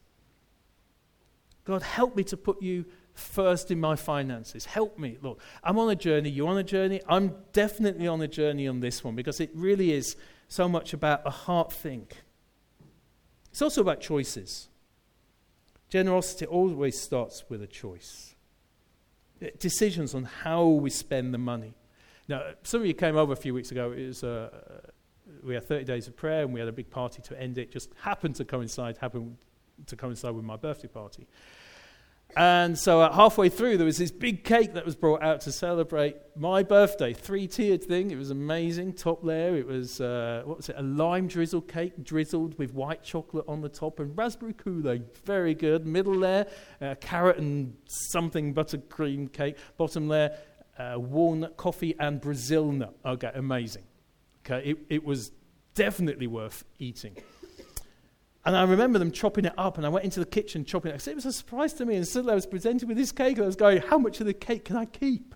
[1.64, 4.66] God, help me to put you first in my finances.
[4.66, 5.38] Help me, Lord.
[5.62, 6.28] I'm on a journey.
[6.28, 7.00] You're on a journey?
[7.08, 10.16] I'm definitely on a journey on this one because it really is
[10.48, 12.06] so much about a heart thing.
[13.50, 14.68] It's also about choices.
[15.88, 18.34] Generosity always starts with a choice.
[19.58, 21.74] Decisions on how we spend the money.
[22.28, 23.92] Now, some of you came over a few weeks ago.
[23.92, 24.50] It was, uh,
[25.42, 27.70] we had 30 days of prayer and we had a big party to end it.
[27.70, 29.36] Just happened to coincide, happened
[29.86, 31.26] to coincide with my birthday party.
[32.36, 36.16] And so halfway through, there was this big cake that was brought out to celebrate
[36.34, 37.12] my birthday.
[37.12, 38.10] Three tiered thing.
[38.10, 38.94] It was amazing.
[38.94, 43.04] Top layer, it was, uh, what was it, a lime drizzle cake drizzled with white
[43.04, 45.02] chocolate on the top and raspberry coulis.
[45.24, 45.86] Very good.
[45.86, 46.46] Middle layer,
[46.80, 49.56] uh, carrot and something buttercream cake.
[49.76, 50.36] Bottom layer,
[50.76, 52.96] uh, walnut coffee and Brazil nut.
[53.06, 53.84] Okay, amazing.
[54.44, 55.30] Okay, it, it was
[55.74, 57.16] definitely worth eating.
[58.46, 61.06] And I remember them chopping it up, and I went into the kitchen chopping it.
[61.08, 61.96] It was a surprise to me.
[61.96, 64.26] And suddenly I was presented with this cake, and I was going, How much of
[64.26, 65.34] the cake can I keep?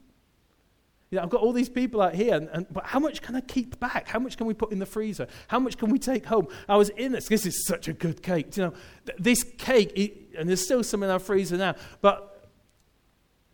[1.10, 3.34] You know, I've got all these people out here, and, and, but how much can
[3.34, 4.08] I keep back?
[4.08, 5.26] How much can we put in the freezer?
[5.46, 6.48] How much can we take home?
[6.68, 7.28] I was in this.
[7.28, 8.54] This is such a good cake.
[8.58, 8.74] You know,
[9.06, 12.50] th- this cake, it, and there's still some in our freezer now, but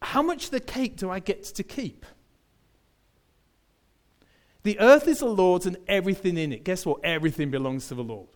[0.03, 2.05] how much of the cake do I get to keep?
[4.65, 6.65] The earth is the Lord's and everything in it.
[6.65, 7.05] Guess what?
[7.05, 8.34] Everything belongs to the Lord.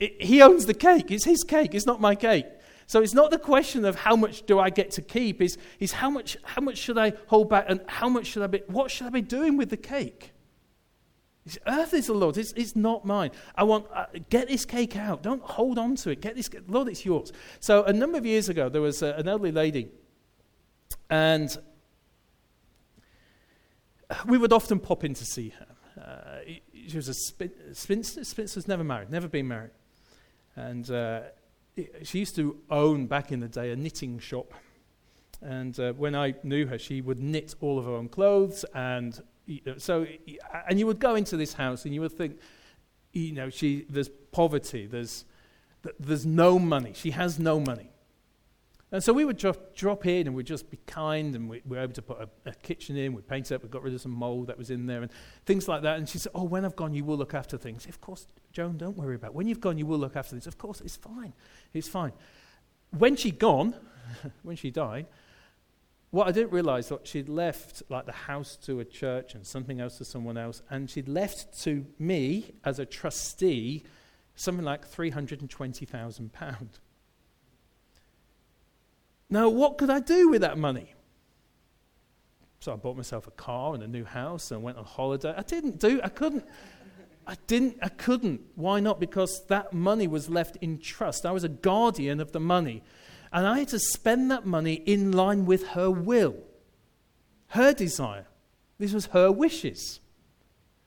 [0.00, 1.10] It, he owns the cake.
[1.10, 1.74] It's his cake.
[1.74, 2.46] It's not my cake.
[2.86, 5.40] So it's not the question of how much do I get to keep.
[5.40, 8.46] It's, it's how, much, how much should I hold back and how much should I
[8.46, 10.32] be, what should I be doing with the cake?
[11.46, 12.36] It's, earth is the Lord.
[12.36, 13.30] It's, it's not mine.
[13.54, 15.22] I want, uh, get this cake out.
[15.22, 16.20] Don't hold on to it.
[16.20, 17.32] Get this, Lord, it's yours.
[17.60, 19.88] So a number of years ago, there was uh, an elderly lady
[21.08, 21.56] and
[24.26, 25.66] we would often pop in to see her.
[26.00, 26.52] Uh,
[26.86, 28.24] she was a spinster.
[28.24, 29.70] Spinster's never married, never been married.
[30.56, 31.20] And uh,
[32.02, 34.52] she used to own, back in the day, a knitting shop.
[35.42, 38.64] And uh, when I knew her, she would knit all of her own clothes.
[38.74, 39.20] And
[39.76, 40.06] so,
[40.68, 42.38] and you would go into this house and you would think,
[43.12, 45.24] you know, she, there's poverty, there's,
[46.00, 46.92] there's no money.
[46.94, 47.90] She has no money.
[48.94, 51.76] And so we would drop, drop in and we'd just be kind and we, we
[51.76, 54.00] were able to put a, a kitchen in, we painted it, we got rid of
[54.00, 55.10] some mold that was in there and
[55.46, 55.98] things like that.
[55.98, 57.86] And she said, Oh, when I've gone, you will look after things.
[57.86, 59.34] Of course, Joan, don't worry about it.
[59.34, 60.46] When you've gone, you will look after things.
[60.46, 61.32] Of course, it's fine.
[61.72, 62.12] It's fine.
[62.96, 63.74] When she'd gone,
[64.44, 65.06] when she died,
[66.12, 69.80] what I didn't realize was she'd left like the house to a church and something
[69.80, 73.82] else to someone else, and she'd left to me as a trustee
[74.36, 76.68] something like £320,000.
[79.30, 80.94] Now, what could I do with that money?
[82.60, 85.34] So I bought myself a car and a new house and went on holiday.
[85.36, 86.44] I didn't do, I couldn't.
[87.26, 88.40] I didn't, I couldn't.
[88.54, 89.00] Why not?
[89.00, 91.24] Because that money was left in trust.
[91.24, 92.82] I was a guardian of the money.
[93.32, 96.36] And I had to spend that money in line with her will,
[97.48, 98.26] her desire.
[98.78, 100.00] This was her wishes.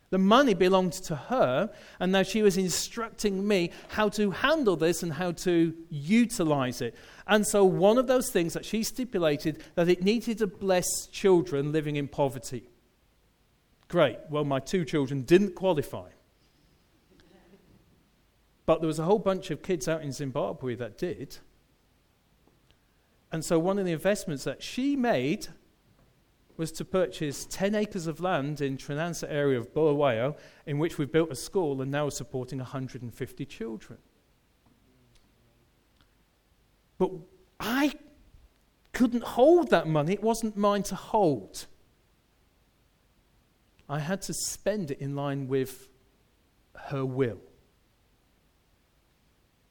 [0.10, 5.04] The money belonged to her, and now she was instructing me how to handle this
[5.04, 6.96] and how to utilize it.
[7.28, 11.74] And so, one of those things that she stipulated that it needed to bless children
[11.74, 12.70] living in poverty.
[13.90, 14.20] Great.
[14.30, 16.10] Well, my two children didn't qualify.
[18.66, 21.38] But there was a whole bunch of kids out in Zimbabwe that did.
[23.32, 25.48] And so, one of the investments that she made
[26.58, 31.12] was to purchase 10 acres of land in Tranansa area of Bulawayo, in which we've
[31.12, 34.00] built a school and now are supporting 150 children.
[36.98, 37.12] But
[37.60, 37.94] I
[38.92, 41.68] couldn't hold that money, it wasn't mine to hold.
[43.88, 45.88] I had to spend it in line with
[46.90, 47.40] her will.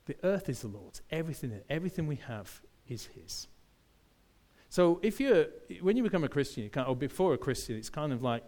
[0.06, 3.48] The earth is the Lord's, everything, everything we have is His.
[4.68, 5.46] So if you're,
[5.80, 8.42] when you become a Christian, you of, or before a Christian, it's kind of like,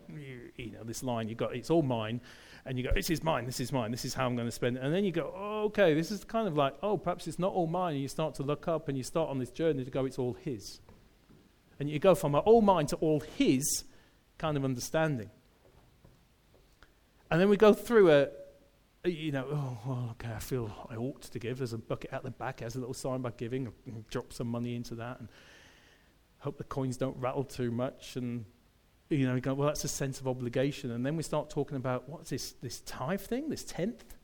[0.57, 2.20] you know, this line, you got, it's all mine,
[2.66, 4.52] and you go, this is mine, this is mine, this is how I'm going to
[4.52, 4.83] spend it.
[4.83, 7.52] And then you go, oh, okay, this is kind of like, oh, perhaps it's not
[7.52, 7.94] all mine.
[7.94, 10.18] And you start to look up and you start on this journey to go, it's
[10.18, 10.81] all his.
[11.81, 13.85] And you go from all mine to all his
[14.37, 15.31] kind of understanding.
[17.31, 18.28] And then we go through a,
[19.04, 21.59] you know, oh, well, okay, I feel I ought to give.
[21.59, 23.72] There's a bucket at the back, has a little sign about giving.
[24.11, 25.28] Drop some money into that and
[26.48, 28.16] hope the coins don't rattle too much.
[28.16, 28.46] And
[29.11, 30.90] you know, you go, well, that's a sense of obligation.
[30.90, 34.16] And then we start talking about what's this, this tithe thing, this tenth?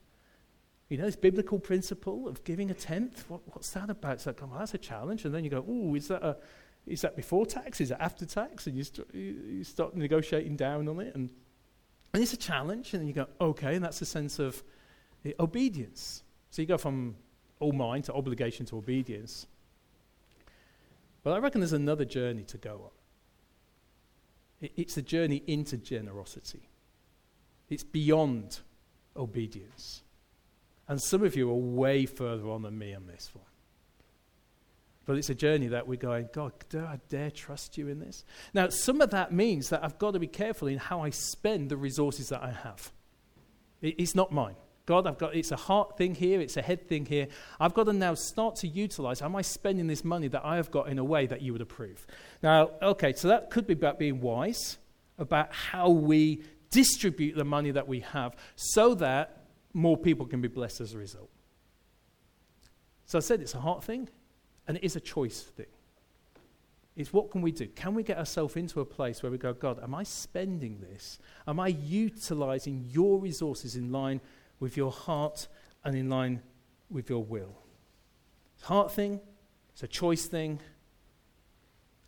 [0.89, 3.25] You know, this biblical principle of giving a tenth.
[3.27, 4.13] What, what's that about?
[4.13, 5.23] It's like, oh, well, that's a challenge.
[5.25, 6.37] And then you go, oh, is that a,
[6.87, 7.79] is that before tax?
[7.79, 8.65] Is it after tax?
[8.65, 11.13] And you, st- you start negotiating down on it.
[11.13, 11.29] And,
[12.13, 12.95] and it's a challenge.
[12.95, 14.63] And you go, okay, and that's a sense of
[15.27, 16.23] uh, obedience.
[16.49, 17.15] So you go from
[17.59, 19.45] all mine to obligation to obedience.
[21.25, 22.91] But I reckon there's another journey to go
[24.61, 24.69] on.
[24.75, 26.69] It's a journey into generosity.
[27.67, 28.59] It's beyond
[29.17, 30.03] obedience.
[30.87, 33.47] And some of you are way further on than me on this one.
[35.07, 38.23] But it's a journey that we're going, God, do I dare trust you in this?
[38.53, 41.71] Now, some of that means that I've got to be careful in how I spend
[41.71, 42.91] the resources that I have.
[43.81, 44.57] It's not mine.
[44.85, 47.27] God, I've got it's a heart thing here, it's a head thing here.
[47.59, 49.21] I've got to now start to utilize.
[49.21, 51.61] Am I spending this money that I have got in a way that you would
[51.61, 52.05] approve?
[52.43, 54.77] Now, okay, so that could be about being wise,
[55.17, 60.47] about how we distribute the money that we have so that more people can be
[60.47, 61.29] blessed as a result.
[63.05, 64.09] So I said it's a heart thing
[64.67, 65.67] and it is a choice thing.
[66.95, 67.67] It's what can we do?
[67.67, 71.19] Can we get ourselves into a place where we go, God, am I spending this?
[71.45, 74.21] Am I utilizing your resources in line
[74.59, 75.47] with your heart
[75.83, 76.41] and in line
[76.89, 77.55] with your will.
[78.55, 79.19] It's a heart thing,
[79.73, 80.59] it's a choice thing,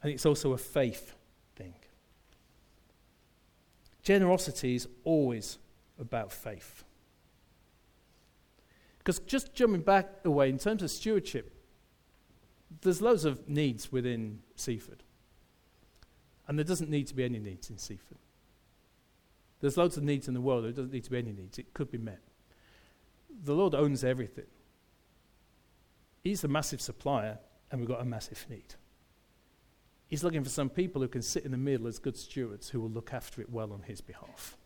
[0.01, 1.15] and it's also a faith
[1.55, 1.73] thing.
[4.03, 5.57] Generosity is always
[5.99, 6.83] about faith.
[8.99, 11.53] Because just jumping back away, in terms of stewardship,
[12.81, 15.03] there's loads of needs within Seaford.
[16.47, 18.17] And there doesn't need to be any needs in Seaford.
[19.59, 21.57] There's loads of needs in the world, there doesn't need to be any needs.
[21.57, 22.19] It could be met
[23.43, 24.45] the Lord owns everything.
[26.23, 27.39] He's a massive supplier,
[27.71, 28.75] and we've got a massive need.
[30.07, 32.79] He's looking for some people who can sit in the middle as good stewards who
[32.79, 34.57] will look after it well on his behalf.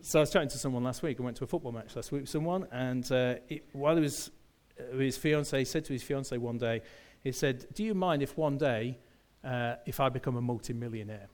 [0.00, 1.18] So I was chatting to someone last week.
[1.18, 4.02] I went to a football match last week with someone, and uh, it, while he
[4.02, 4.30] was
[4.78, 6.82] uh, his fiance, he said to his fiance one day,
[7.22, 8.98] he said, "Do you mind if one day,
[9.42, 11.28] uh, if I become a multimillionaire?"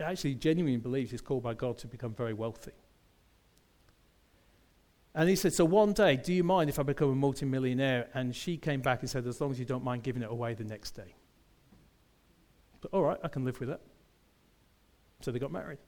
[0.00, 2.72] Actually genuinely believes he's called by God to become very wealthy.
[5.14, 8.08] And he said, So one day, do you mind if I become a multimillionaire?
[8.14, 10.54] And she came back and said, As long as you don't mind giving it away
[10.54, 11.14] the next day.
[12.80, 13.80] But all right, I can live with that.
[15.20, 15.78] So they got married.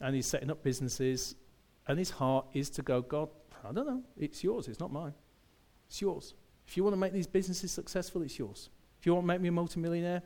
[0.00, 1.36] And he's setting up businesses.
[1.86, 3.28] And his heart is to go, God,
[3.66, 4.02] I don't know.
[4.16, 4.68] It's yours.
[4.68, 5.14] It's not mine.
[5.86, 6.34] It's yours.
[6.66, 8.70] If you want to make these businesses successful, it's yours.
[8.98, 10.22] If you want to make me a multimillionaire,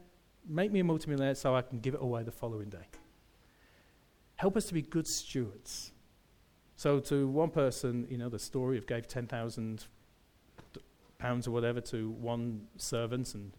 [0.49, 2.89] Make me a multimillionaire so I can give it away the following day.
[4.37, 5.93] Help us to be good stewards.
[6.77, 9.85] So, to one person, you know, the story of gave 10,000
[11.19, 13.53] pounds or whatever to one servant, and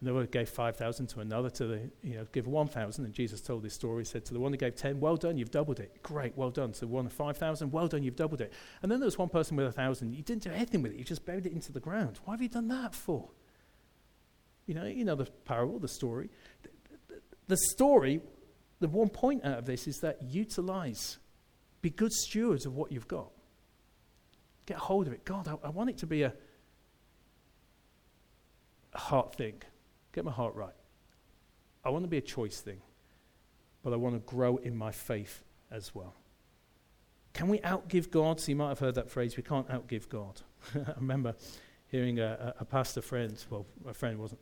[0.00, 3.04] another gave 5,000 to another to the, you know, give 1,000.
[3.04, 4.04] And Jesus told this story.
[4.04, 6.02] Said to the one who gave 10, well done, you've doubled it.
[6.02, 6.72] Great, well done.
[6.72, 8.52] To one of 5,000, well done, you've doubled it.
[8.82, 10.12] And then there was one person with 1,000.
[10.12, 10.98] You didn't do anything with it.
[10.98, 12.18] You just buried it into the ground.
[12.24, 13.28] Why have you done that for?
[14.66, 16.30] You know, you know the parable, the story.
[16.62, 16.68] The,
[17.08, 18.20] the, the story,
[18.80, 21.18] the one point out of this is that utilize,
[21.82, 23.30] be good stewards of what you've got.
[24.66, 25.24] Get hold of it.
[25.24, 26.32] God, I, I want it to be a,
[28.94, 29.62] a heart thing.
[30.12, 30.74] Get my heart right.
[31.84, 32.80] I want to be a choice thing,
[33.82, 36.14] but I want to grow in my faith as well.
[37.34, 38.40] Can we outgive God?
[38.40, 40.40] So you might have heard that phrase, we can't outgive God.
[40.74, 41.34] I remember
[41.88, 44.40] hearing a, a, pastor friend, well, a friend wasn't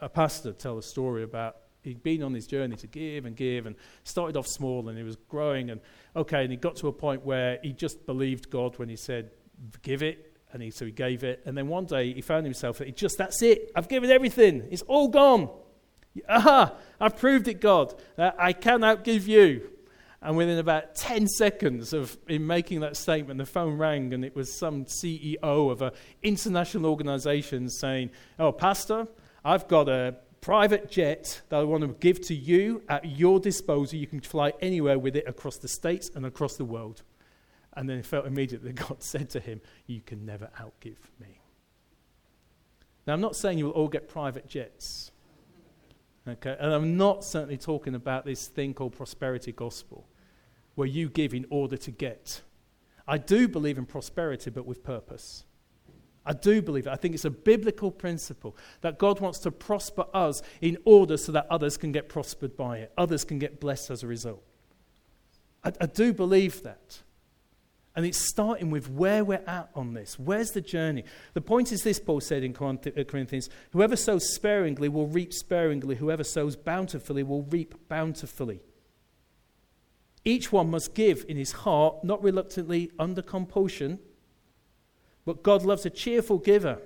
[0.00, 3.66] a pastor tell a story about he'd been on his journey to give and give
[3.66, 5.80] and started off small and he was growing and
[6.14, 9.30] okay and he got to a point where he just believed god when he said
[9.82, 11.42] give it and he so he gave it.
[11.44, 13.70] And then one day he found himself that he just that's it.
[13.74, 14.66] I've given everything.
[14.70, 15.48] It's all gone.
[16.28, 16.74] Aha.
[17.00, 17.94] I've proved it god.
[18.18, 19.70] Uh, i can outgive you.
[20.22, 24.36] And within about 10 seconds of him making that statement, the phone rang and it
[24.36, 29.06] was some CEO of an international organization saying, Oh, Pastor,
[29.44, 33.98] I've got a private jet that I want to give to you at your disposal.
[33.98, 37.02] You can fly anywhere with it across the states and across the world.
[37.74, 41.40] And then he felt immediately God said to him, You can never outgive me.
[43.06, 45.12] Now, I'm not saying you will all get private jets.
[46.28, 46.56] Okay?
[46.58, 50.06] And I'm not certainly talking about this thing called prosperity gospel,
[50.74, 52.42] where you give in order to get.
[53.08, 55.44] I do believe in prosperity, but with purpose.
[56.24, 56.90] I do believe it.
[56.90, 61.32] I think it's a biblical principle that God wants to prosper us in order so
[61.32, 64.42] that others can get prospered by it, others can get blessed as a result.
[65.64, 67.02] I, I do believe that.
[67.96, 70.18] And it's starting with where we're at on this.
[70.18, 71.04] Where's the journey?
[71.34, 75.96] The point is this, Paul said in uh, Corinthians whoever sows sparingly will reap sparingly,
[75.96, 78.60] whoever sows bountifully will reap bountifully.
[80.24, 83.98] Each one must give in his heart, not reluctantly under compulsion,
[85.24, 86.78] but God loves a cheerful giver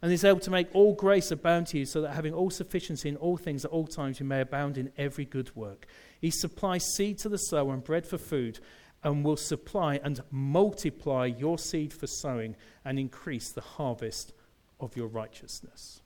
[0.00, 3.08] and is able to make all grace abound to you, so that having all sufficiency
[3.08, 5.86] in all things at all times you may abound in every good work.
[6.20, 8.58] He supplies seed to the sower and bread for food,
[9.04, 14.32] and will supply and multiply your seed for sowing and increase the harvest
[14.80, 16.02] of your righteousness.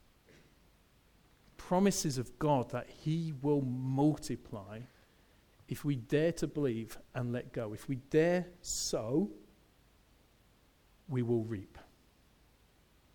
[1.57, 4.81] Promises of God that He will multiply
[5.69, 7.73] if we dare to believe and let go.
[7.73, 9.31] If we dare sow,
[11.09, 11.79] we will reap.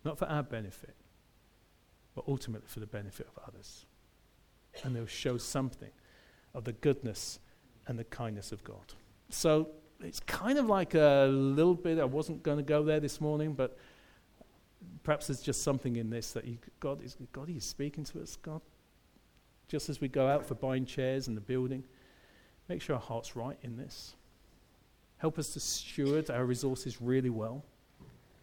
[0.04, 0.94] Not for our benefit,
[2.14, 3.86] but ultimately for the benefit of others.
[4.82, 5.90] And they'll show something
[6.54, 7.38] of the goodness
[7.86, 8.94] and the kindness of God.
[9.28, 9.68] So
[10.00, 13.54] it's kind of like a little bit, I wasn't going to go there this morning,
[13.54, 13.78] but
[15.02, 18.36] perhaps there's just something in this that you, God, is, God is speaking to us,
[18.36, 18.60] God.
[19.68, 21.84] Just as we go out for buying chairs in the building,
[22.68, 24.14] make sure our heart's right in this.
[25.18, 27.64] Help us to steward our resources really well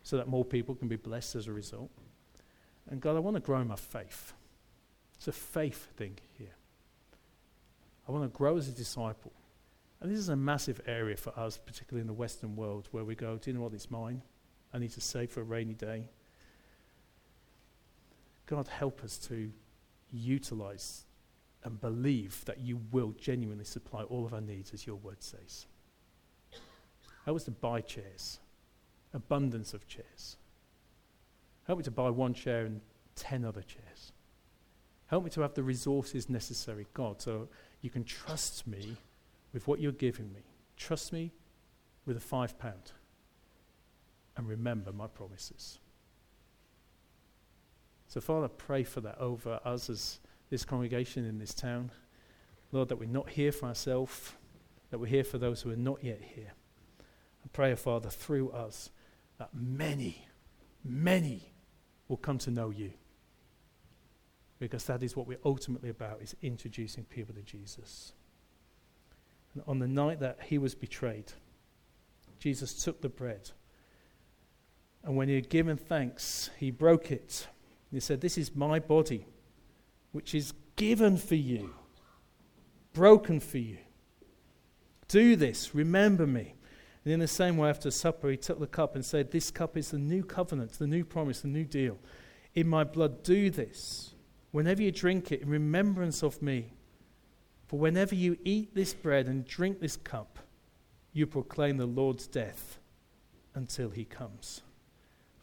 [0.03, 1.89] so that more people can be blessed as a result.
[2.89, 4.33] And God, I want to grow my faith.
[5.15, 6.55] It's a faith thing here.
[8.07, 9.31] I want to grow as a disciple.
[10.01, 13.15] And this is a massive area for us, particularly in the Western world, where we
[13.15, 13.73] go, do you know what?
[13.73, 14.21] It's mine.
[14.73, 16.09] I need to save for a rainy day.
[18.45, 19.51] God, help us to
[20.11, 21.05] utilize
[21.63, 25.65] and believe that you will genuinely supply all of our needs, as your word says.
[27.25, 28.39] Help us to buy chairs
[29.13, 30.37] abundance of chairs.
[31.63, 32.81] Help me to buy one chair and
[33.15, 34.11] ten other chairs.
[35.07, 37.47] Help me to have the resources necessary, God, so
[37.81, 38.97] you can trust me
[39.53, 40.41] with what you're giving me.
[40.77, 41.31] Trust me
[42.05, 42.91] with a five pound.
[44.37, 45.79] And remember my promises.
[48.07, 51.91] So, Father, pray for that over us as this congregation in this town.
[52.71, 54.33] Lord, that we're not here for ourselves,
[54.89, 56.53] that we're here for those who are not yet here.
[57.43, 58.89] I pray, Father, through us
[59.39, 60.27] that many,
[60.83, 61.51] many
[62.07, 62.91] will come to know you.
[64.59, 68.13] Because that is what we're ultimately about, is introducing people to Jesus.
[69.53, 71.31] And on the night that he was betrayed,
[72.37, 73.51] Jesus took the bread.
[75.03, 77.47] And when he had given thanks, he broke it.
[77.91, 79.25] He said, This is my body,
[80.11, 81.73] which is given for you,
[82.93, 83.77] broken for you.
[85.07, 86.55] Do this, remember me.
[87.09, 89.75] And in the same way, after supper, he took the cup and said, This cup
[89.75, 91.97] is the new covenant, the new promise, the new deal.
[92.53, 94.13] In my blood, do this.
[94.51, 96.73] Whenever you drink it, in remembrance of me.
[97.65, 100.37] For whenever you eat this bread and drink this cup,
[101.11, 102.77] you proclaim the Lord's death
[103.55, 104.61] until he comes.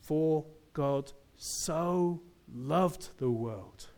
[0.01, 2.23] For God so
[2.55, 3.89] loved the world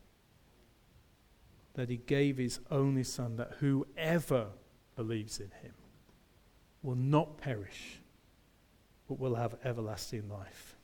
[1.74, 4.46] that he gave his only Son, that whoever
[4.96, 5.74] believes in him
[6.82, 8.00] will not perish,
[9.08, 10.76] but will have everlasting life.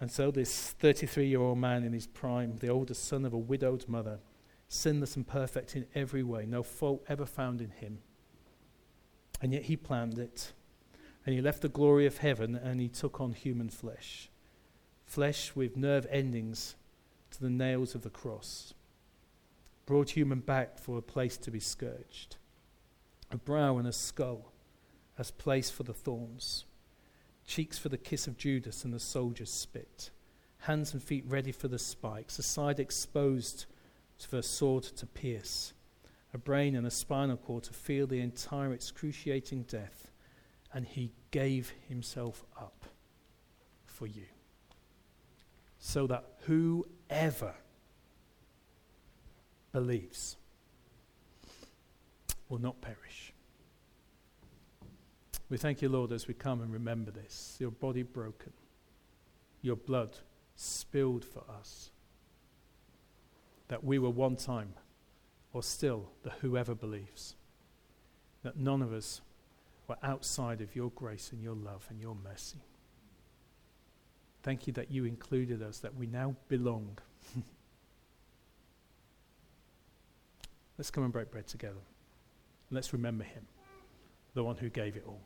[0.00, 3.38] And so, this 33 year old man in his prime, the oldest son of a
[3.38, 4.18] widowed mother,
[4.68, 7.98] sinless and perfect in every way, no fault ever found in him.
[9.42, 10.52] And yet he planned it.
[11.26, 14.30] And he left the glory of heaven and he took on human flesh.
[15.04, 16.76] Flesh with nerve endings
[17.32, 18.72] to the nails of the cross.
[19.84, 22.36] Brought human back for a place to be scourged
[23.30, 24.52] a brow and a skull
[25.18, 26.64] as place for the thorns,
[27.46, 30.10] cheeks for the kiss of Judas and the soldier's spit,
[30.60, 33.66] hands and feet ready for the spikes, a side exposed
[34.18, 35.72] for a sword to pierce,
[36.34, 40.10] a brain and a spinal cord to feel the entire excruciating death,
[40.72, 42.84] and he gave himself up
[43.84, 44.26] for you.
[45.78, 47.54] So that whoever
[49.72, 50.36] believes
[52.50, 53.32] will not perish.
[55.48, 58.52] We thank you, Lord, as we come and remember this your body broken,
[59.62, 60.18] your blood
[60.56, 61.90] spilled for us,
[63.68, 64.74] that we were one time,
[65.52, 67.34] or still, the whoever believes,
[68.42, 69.22] that none of us
[69.88, 72.58] were outside of your grace and your love and your mercy.
[74.42, 76.98] Thank you that you included us, that we now belong.
[80.78, 81.80] Let's come and break bread together.
[82.70, 83.46] Let's remember him,
[84.34, 85.20] the one who gave it all.